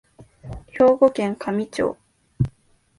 [0.71, 1.95] 兵庫県香美町